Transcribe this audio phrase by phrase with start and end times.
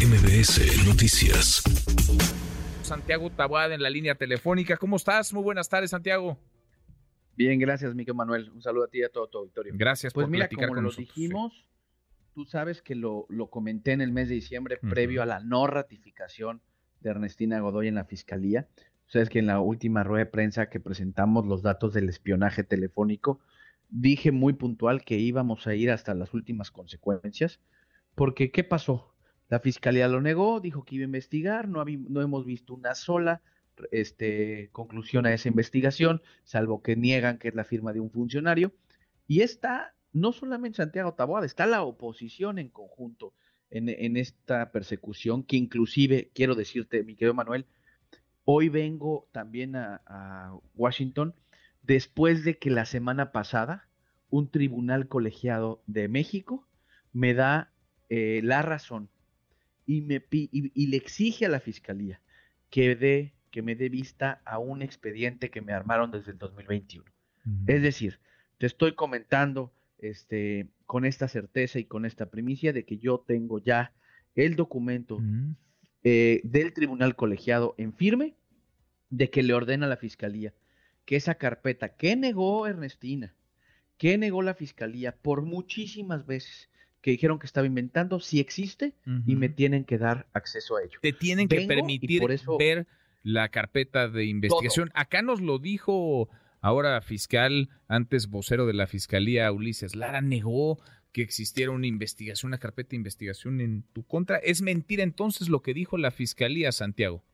[0.00, 1.62] MBS Noticias.
[2.80, 4.78] Santiago Tabuada en la línea telefónica.
[4.78, 5.34] ¿Cómo estás?
[5.34, 6.38] Muy buenas tardes, Santiago.
[7.36, 8.50] Bien, gracias, Miguel Manuel.
[8.50, 9.74] Un saludo a ti y a todo tu auditorio.
[9.76, 11.14] Gracias pues por mira, platicar como con lo nosotros.
[11.14, 11.66] dijimos,
[12.34, 15.66] tú sabes que lo, lo comenté en el mes de diciembre, previo a la no
[15.66, 16.62] ratificación
[17.00, 18.68] de Ernestina Godoy en la fiscalía.
[19.06, 23.40] Sabes que en la última rueda de prensa que presentamos los datos del espionaje telefónico,
[23.90, 27.60] dije muy puntual que íbamos a ir hasta las últimas consecuencias,
[28.14, 29.09] porque ¿qué pasó?
[29.50, 33.42] La fiscalía lo negó, dijo que iba a investigar, no, hemos visto una sola
[33.90, 38.72] este, conclusión a esa investigación, salvo que niegan que es la firma de un funcionario.
[39.26, 43.34] Y está no solamente Santiago Taboada, está la oposición en conjunto
[43.70, 47.66] en, en esta persecución, que inclusive, quiero decirte, mi querido Manuel,
[48.44, 51.34] hoy vengo también a, a Washington
[51.82, 53.88] después de que la semana pasada
[54.28, 56.68] un tribunal colegiado de México
[57.12, 57.72] me da
[58.10, 59.10] eh, la razón
[59.96, 62.20] y, me, y, y le exige a la fiscalía
[62.70, 67.04] que, dé, que me dé vista a un expediente que me armaron desde el 2021.
[67.66, 68.20] Es decir,
[68.58, 73.58] te estoy comentando este, con esta certeza y con esta primicia de que yo tengo
[73.58, 73.92] ya
[74.34, 75.56] el documento Mm.
[76.04, 78.34] eh, del tribunal colegiado en firme
[79.10, 80.54] de que le ordena a la fiscalía
[81.04, 83.34] que esa carpeta que negó Ernestina,
[83.98, 86.69] que negó la fiscalía por muchísimas veces,
[87.02, 88.94] que dijeron que estaba inventando, sí existe
[89.26, 90.98] y me tienen que dar acceso a ello.
[91.00, 92.86] Te tienen que Vengo permitir por eso- ver
[93.22, 94.90] la carpeta de investigación.
[94.94, 96.28] Acá nos lo dijo
[96.60, 100.78] ahora fiscal, antes vocero de la fiscalía, Ulises Lara, negó
[101.12, 104.36] que existiera una investigación, una carpeta de investigación en tu contra.
[104.36, 107.24] ¿Es mentira entonces lo que dijo la fiscalía, Santiago?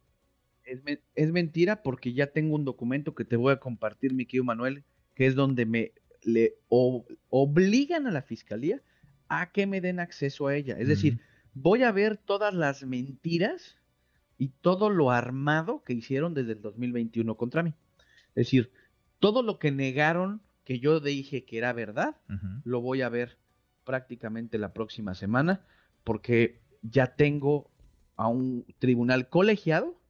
[0.64, 4.26] Es, me- es mentira porque ya tengo un documento que te voy a compartir, mi
[4.26, 8.80] querido Manuel, que es donde me le obligan a la fiscalía
[9.28, 10.76] a que me den acceso a ella.
[10.78, 11.20] Es decir,
[11.54, 13.76] voy a ver todas las mentiras
[14.38, 17.74] y todo lo armado que hicieron desde el 2021 contra mí.
[18.30, 18.72] Es decir,
[19.18, 22.16] todo lo que negaron que yo dije que era verdad,
[22.64, 23.38] lo voy a ver
[23.84, 25.64] prácticamente la próxima semana,
[26.04, 27.70] porque ya tengo
[28.16, 30.00] a un tribunal colegiado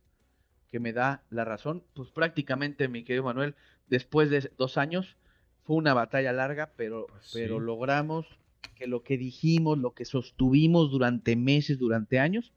[0.68, 1.84] que me da la razón.
[1.94, 3.54] Pues prácticamente, mi querido Manuel,
[3.86, 5.16] después de dos años,
[5.62, 7.64] fue una batalla larga, pero, Pues pero sí.
[7.64, 8.26] logramos
[8.74, 12.52] que lo que dijimos, lo que sostuvimos durante meses, durante años,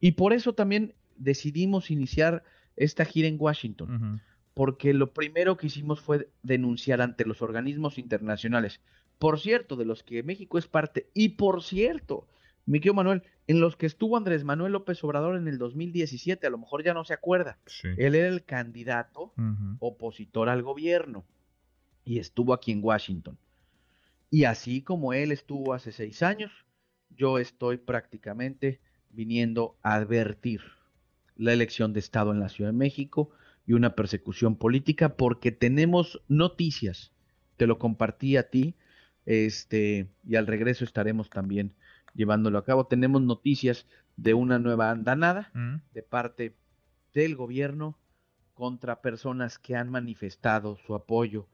[0.00, 2.44] y por eso también decidimos iniciar
[2.76, 4.20] esta gira en Washington
[4.54, 8.80] porque lo primero que hicimos fue denunciar ante los organismos internacionales,
[9.20, 12.26] por cierto, de los que México es parte, y por cierto,
[12.66, 16.50] mi querido Manuel, en los que estuvo Andrés Manuel López Obrador en el 2017, a
[16.50, 17.86] lo mejor ya no se acuerda, Sí.
[17.98, 19.32] él era el candidato
[19.78, 21.24] opositor al gobierno
[22.04, 23.38] y estuvo aquí en Washington.
[24.30, 26.52] Y así como él estuvo hace seis años,
[27.10, 28.80] yo estoy prácticamente
[29.10, 30.60] viniendo a advertir
[31.36, 33.30] la elección de Estado en la Ciudad de México
[33.66, 37.12] y una persecución política porque tenemos noticias.
[37.56, 38.74] Te lo compartí a ti,
[39.24, 41.72] este, y al regreso estaremos también
[42.14, 42.86] llevándolo a cabo.
[42.86, 45.76] Tenemos noticias de una nueva andanada Mm.
[45.94, 46.54] de parte
[47.14, 47.96] del gobierno
[48.54, 51.46] contra personas que han manifestado su apoyo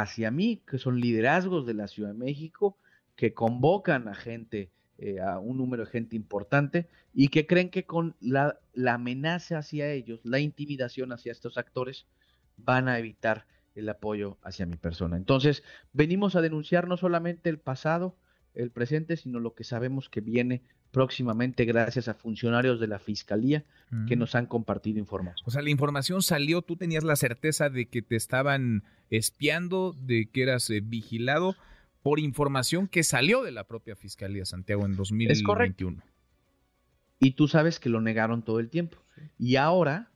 [0.00, 2.76] hacia mí, que son liderazgos de la Ciudad de México,
[3.16, 7.84] que convocan a gente, eh, a un número de gente importante, y que creen que
[7.84, 12.06] con la, la amenaza hacia ellos, la intimidación hacia estos actores,
[12.56, 15.16] van a evitar el apoyo hacia mi persona.
[15.16, 15.62] Entonces,
[15.92, 18.16] venimos a denunciar no solamente el pasado,
[18.54, 20.62] el presente, sino lo que sabemos que viene
[20.94, 23.64] próximamente gracias a funcionarios de la Fiscalía
[24.06, 25.44] que nos han compartido información.
[25.44, 30.30] O sea, la información salió, tú tenías la certeza de que te estaban espiando, de
[30.32, 31.56] que eras eh, vigilado
[32.02, 36.00] por información que salió de la propia Fiscalía Santiago en 2021.
[37.18, 38.98] Y tú sabes que lo negaron todo el tiempo.
[39.36, 40.12] Y ahora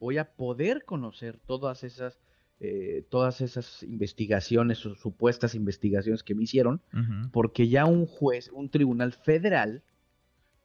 [0.00, 2.20] voy a poder conocer todas esas,
[2.58, 6.80] eh, todas esas investigaciones o supuestas investigaciones que me hicieron,
[7.32, 9.82] porque ya un juez, un tribunal federal,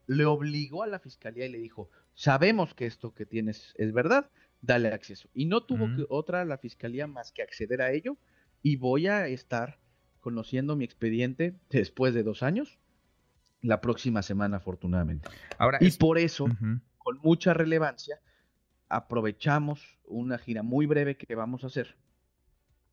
[0.08, 4.30] le obligó a la fiscalía y le dijo, sabemos que esto que tienes es verdad,
[4.62, 5.30] dale acceso.
[5.34, 8.18] Y no tuvo que otra la fiscalía más que acceder a ello
[8.64, 9.80] y voy a estar
[10.22, 12.80] conociendo mi expediente después de dos años
[13.62, 15.30] la próxima semana afortunadamente.
[15.58, 16.46] Ahora, Y es- por eso,
[16.98, 18.20] con mucha relevancia,
[18.90, 21.96] aprovechamos una gira muy breve que vamos a hacer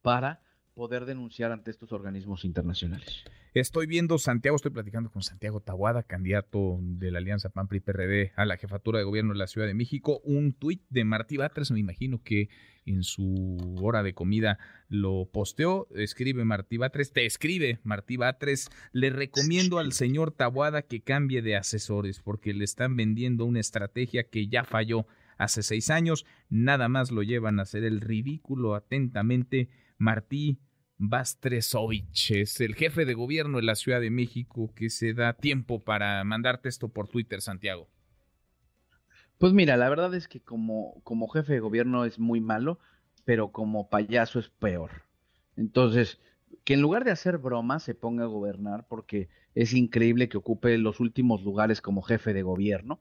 [0.03, 0.43] para
[0.75, 3.25] poder denunciar ante estos organismos internacionales.
[3.55, 8.45] Estoy viendo Santiago, estoy platicando con Santiago Tahuada, candidato de la Alianza PAN-PRI PRD a
[8.45, 11.79] la jefatura de gobierno de la Ciudad de México, un tuit de Martí Batres, me
[11.79, 12.49] imagino que
[12.85, 19.11] en su hora de comida lo posteó, escribe Martí Batres, te escribe Martí Batres, le
[19.11, 24.49] recomiendo al señor Tahuada que cambie de asesores porque le están vendiendo una estrategia que
[24.49, 25.07] ya falló
[25.39, 29.69] hace seis años, nada más lo llevan a hacer el ridículo atentamente
[29.99, 30.59] Martí
[30.99, 35.81] Bastresovich es el jefe de gobierno de la Ciudad de México que se da tiempo
[35.83, 37.89] para mandarte esto por Twitter, Santiago.
[39.39, 42.79] Pues mira, la verdad es que como, como jefe de gobierno es muy malo,
[43.25, 44.91] pero como payaso es peor.
[45.57, 46.21] Entonces,
[46.65, 50.79] que en lugar de hacer bromas se ponga a gobernar, porque es increíble que ocupe
[50.79, 53.01] los últimos lugares como jefe de gobierno.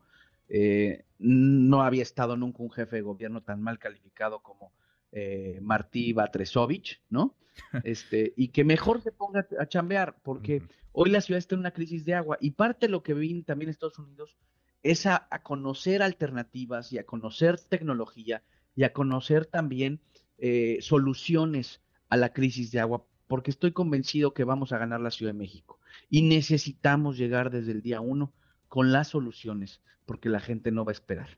[0.49, 4.71] Eh, no había estado nunca un jefe de gobierno tan mal calificado como
[5.15, 7.35] eh, Martí Batresovich, ¿no?
[7.83, 11.71] Este, y que mejor se ponga a chambear, porque hoy la ciudad está en una
[11.71, 14.35] crisis de agua y parte de lo que vi también en Estados Unidos
[14.81, 18.43] es a, conocer alternativas y a conocer tecnología
[18.75, 20.01] y a conocer también
[20.39, 25.11] eh, soluciones a la crisis de agua, porque estoy convencido que vamos a ganar la
[25.11, 25.79] Ciudad de México
[26.09, 28.33] y necesitamos llegar desde el día uno
[28.67, 31.37] con las soluciones, porque la gente no va a esperar.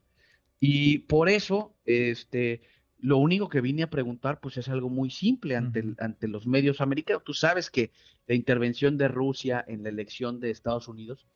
[0.60, 2.62] Y por eso, este,
[3.06, 6.82] lo único que vine a preguntar, pues es algo muy simple ante, ante los medios
[6.82, 7.24] americanos.
[7.24, 7.92] Tú sabes que
[8.26, 11.28] la intervención de Rusia en la elección de Estados Unidos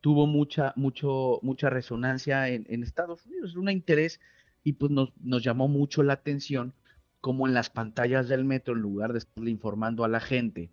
[0.00, 4.20] tuvo mucha, mucho, mucha resonancia en, en Estados Unidos, un interés
[4.64, 6.72] y pues nos, nos, llamó mucho la atención
[7.20, 10.70] como en las pantallas del metro, en lugar de estarle informando a la gente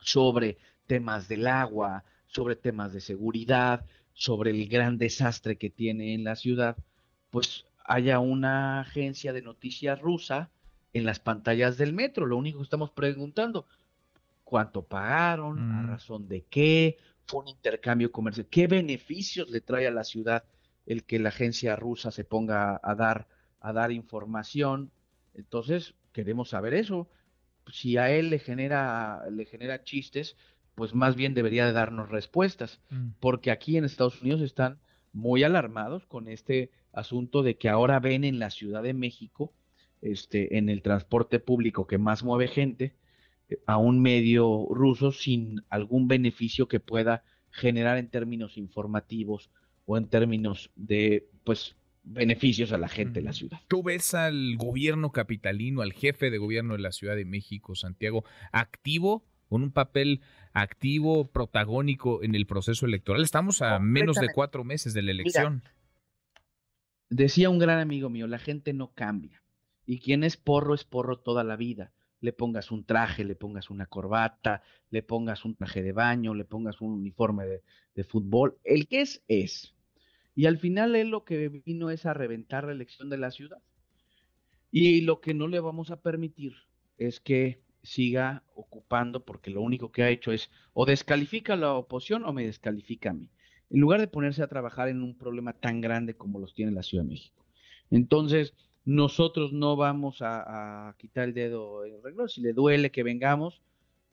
[0.00, 0.58] sobre
[0.88, 6.34] temas del agua, sobre temas de seguridad, sobre el gran desastre que tiene en la
[6.34, 6.76] ciudad,
[7.30, 10.50] pues haya una agencia de noticias rusa
[10.92, 12.26] en las pantallas del metro.
[12.26, 13.66] Lo único que estamos preguntando,
[14.44, 15.58] ¿cuánto pagaron?
[15.58, 15.88] ¿A mm.
[15.88, 16.98] razón de qué?
[17.26, 18.46] ¿Fue un intercambio comercial?
[18.50, 20.44] ¿Qué beneficios le trae a la ciudad
[20.86, 23.28] el que la agencia rusa se ponga a dar,
[23.60, 24.90] a dar información?
[25.34, 27.08] Entonces, queremos saber eso.
[27.72, 30.36] Si a él le genera, le genera chistes,
[30.74, 33.10] pues más bien debería de darnos respuestas, mm.
[33.20, 34.78] porque aquí en Estados Unidos están
[35.12, 39.52] muy alarmados con este asunto de que ahora ven en la Ciudad de México,
[40.02, 42.94] este, en el transporte público que más mueve gente,
[43.48, 49.50] eh, a un medio ruso sin algún beneficio que pueda generar en términos informativos
[49.86, 53.60] o en términos de, pues, beneficios a la gente de la ciudad.
[53.68, 58.24] ¿Tú ves al gobierno capitalino, al jefe de gobierno de la Ciudad de México, Santiago,
[58.52, 60.20] activo, con un papel
[60.52, 63.22] activo, protagónico en el proceso electoral?
[63.22, 65.62] Estamos a menos de cuatro meses de la elección.
[67.10, 69.42] Decía un gran amigo mío, la gente no cambia.
[69.84, 71.92] Y quien es porro es porro toda la vida.
[72.20, 76.44] Le pongas un traje, le pongas una corbata, le pongas un traje de baño, le
[76.44, 78.56] pongas un uniforme de, fútbol.
[78.62, 79.74] El que es, es.
[80.36, 83.58] Y al final él lo que vino es a reventar la elección de la ciudad.
[84.70, 86.54] Y lo que no le vamos a permitir
[86.96, 91.74] es que siga ocupando, porque lo único que ha hecho es o descalifica a la
[91.74, 93.30] oposición o me descalifica a mí
[93.70, 96.82] en lugar de ponerse a trabajar en un problema tan grande como los tiene la
[96.82, 97.44] Ciudad de México.
[97.90, 103.02] Entonces, nosotros no vamos a, quitar el dedo en el reloj, si le duele que
[103.02, 103.62] vengamos,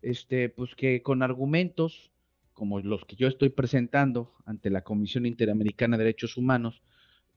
[0.01, 2.12] este, pues que con argumentos
[2.54, 6.81] como los que yo estoy presentando ante la Comisión Interamericana de Derechos Humanos,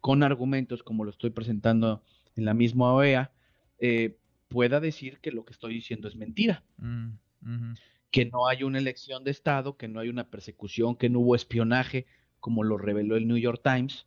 [0.00, 2.02] con argumentos como lo estoy presentando
[2.36, 3.30] en la misma OEA,
[3.78, 4.16] eh,
[4.48, 6.62] pueda decir que lo que estoy diciendo es mentira.
[6.78, 7.74] Mm,
[8.10, 11.34] que no hay una elección de Estado, que no hay una persecución, que no hubo
[11.34, 12.06] espionaje,
[12.40, 14.06] como lo reveló el New York Times.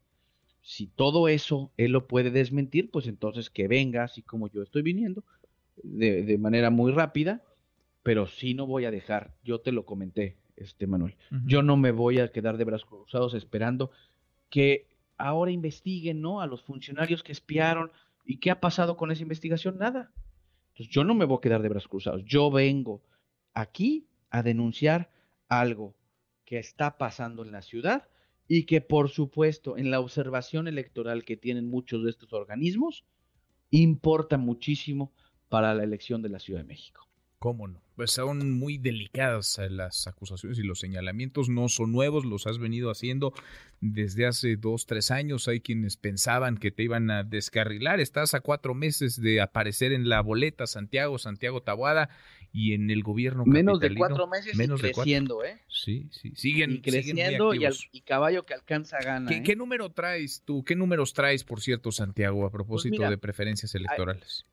[0.62, 4.82] Si todo eso él lo puede desmentir, pues entonces que venga, así como yo estoy
[4.82, 5.24] viniendo,
[5.82, 7.42] de, manera muy rápida,
[8.04, 11.92] pero sí no voy a dejar, yo te lo comenté, este Manuel, yo no me
[11.92, 13.92] voy a quedar de brazos cruzados esperando
[14.50, 14.88] que
[15.18, 16.42] ahora investiguen, ¿no?
[16.42, 17.92] A los funcionarios que espiaron
[18.26, 20.12] y qué ha pasado con esa investigación, nada.
[20.74, 23.02] Entonces yo no me voy a quedar de brazos cruzados, yo vengo
[23.54, 25.12] aquí a denunciar
[25.48, 25.96] algo
[26.46, 28.08] que está pasando en la ciudad
[28.48, 33.06] y que por supuesto en la observación electoral que tienen muchos de estos organismos
[33.72, 35.12] importa muchísimo
[35.50, 37.08] para la elección de la Ciudad de México.
[37.40, 37.82] ¿Cómo no?
[37.96, 42.58] Pues son muy delicadas eh, las acusaciones y los señalamientos, no son nuevos, los has
[42.58, 43.34] venido haciendo
[43.82, 45.48] desde hace dos, tres años.
[45.48, 48.00] Hay quienes pensaban que te iban a descarrilar.
[48.00, 52.10] Estás a cuatro meses de aparecer en la boleta Santiago, Santiago Tabuada
[52.56, 55.60] y en el gobierno Menos de cuatro meses menos y creciendo, ¿eh?
[55.68, 59.30] Sí, sí, siguen creciendo y, caballo que alcanza gana.
[59.30, 59.56] ¿Qué, ¿Qué, ¿eh?
[59.56, 60.64] número traes tú?
[60.64, 64.46] ¿Qué números traes, por cierto, Santiago, a propósito pues de preferencias electorales?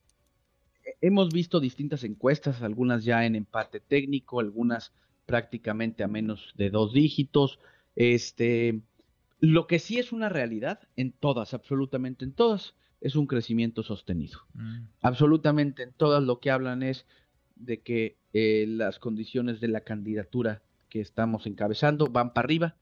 [1.01, 4.93] hemos visto distintas encuestas, algunas ya en empate técnico, algunas
[5.27, 7.59] prácticamente a menos de dos dígitos.
[7.97, 8.81] Este,
[9.39, 14.41] lo que sí es una realidad en todas, absolutamente en todas, es un crecimiento sostenido.
[14.55, 14.87] Mm.
[15.01, 17.07] Absolutamente en todas lo que hablan es
[17.61, 22.77] de que eh, las condiciones de la candidatura que estamos encabezando van para arriba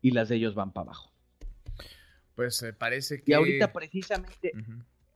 [0.00, 1.12] y las de ellos van para abajo.
[2.34, 3.32] Pues eh, parece que...
[3.32, 4.52] Y ahorita precisamente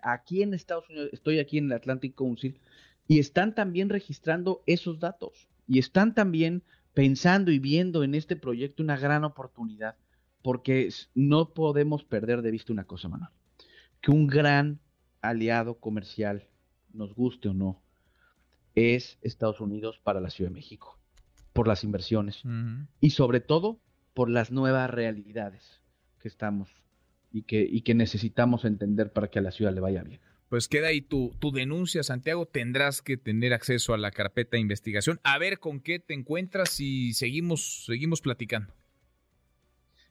[0.00, 2.60] aquí en Estados Unidos, estoy aquí en el Atlantic Council,
[3.08, 6.62] y están también registrando esos datos y están también
[6.94, 9.96] pensando y viendo en este proyecto una gran oportunidad,
[10.42, 13.30] porque no podemos perder de vista una cosa, Manuel,
[14.00, 14.80] que un gran
[15.20, 16.48] aliado comercial,
[16.92, 17.82] nos guste o no,
[18.76, 20.98] es Estados Unidos para la Ciudad de México,
[21.52, 22.42] por las inversiones
[23.00, 23.80] y sobre todo
[24.14, 25.82] por las nuevas realidades
[26.20, 26.70] que estamos
[27.32, 30.20] y que, y que necesitamos entender para que a la ciudad le vaya bien.
[30.48, 32.46] Pues queda ahí tu, tu denuncia, Santiago.
[32.46, 35.18] Tendrás que tener acceso a la carpeta de investigación.
[35.24, 38.72] A ver con qué te encuentras y seguimos, seguimos platicando.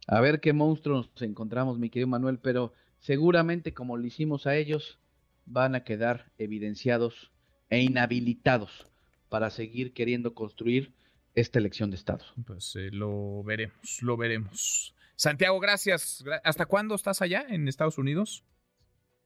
[0.07, 5.00] A ver qué monstruos encontramos, mi querido Manuel, pero seguramente como lo hicimos a ellos,
[5.45, 7.31] van a quedar evidenciados
[7.69, 8.88] e inhabilitados
[9.29, 10.93] para seguir queriendo construir
[11.34, 12.24] esta elección de Estado.
[12.45, 14.95] Pues eh, lo veremos, lo veremos.
[15.15, 16.24] Santiago, gracias.
[16.43, 18.43] ¿Hasta cuándo estás allá en Estados Unidos?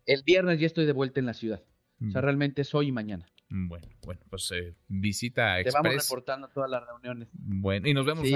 [0.06, 1.64] El viernes ya estoy de vuelta en la ciudad.
[2.02, 2.24] O sea, mm.
[2.24, 3.30] realmente es hoy y mañana.
[3.50, 7.30] Mm, bueno, bueno, pues eh, visita Te vamos reportando todas las reuniones.
[7.34, 8.28] Bueno, y nos vemos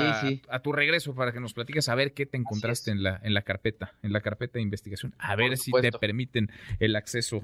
[0.49, 3.33] a, tu regreso para que nos platiques a ver qué te encontraste en la, en
[3.33, 7.43] la carpeta, en la carpeta de investigación, a ver si te permiten el acceso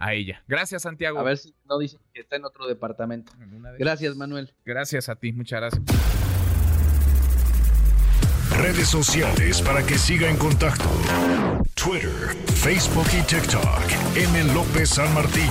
[0.00, 0.42] a ella.
[0.48, 1.20] Gracias, Santiago.
[1.20, 3.32] A ver si no dicen que está en otro departamento.
[3.78, 4.52] Gracias, Manuel.
[4.64, 6.00] Gracias a ti, muchas gracias
[8.60, 10.84] redes sociales para que siga en contacto:
[11.74, 14.16] Twitter, Facebook y TikTok.
[14.16, 14.52] M.
[14.52, 15.50] López San Martín.